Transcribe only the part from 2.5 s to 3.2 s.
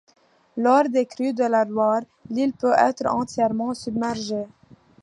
peut être